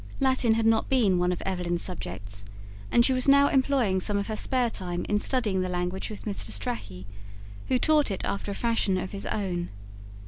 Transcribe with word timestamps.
Latin 0.19 0.55
had 0.55 0.65
not 0.65 0.89
been 0.89 1.19
one 1.19 1.31
of 1.31 1.43
Evelyn's 1.43 1.83
subjects, 1.83 2.43
and 2.91 3.05
she 3.05 3.13
was 3.13 3.27
now 3.27 3.49
employing 3.49 4.01
some 4.01 4.17
of 4.17 4.25
her 4.25 4.35
spare 4.35 4.71
time 4.71 5.05
in 5.07 5.19
studying 5.19 5.61
the 5.61 5.69
language 5.69 6.09
with 6.09 6.25
Mr. 6.25 6.49
Strachey, 6.49 7.05
who 7.67 7.77
taught 7.77 8.09
it 8.09 8.25
after 8.25 8.49
a 8.51 8.55
fashion 8.55 8.97
of 8.97 9.11
his 9.11 9.27
own. 9.27 9.69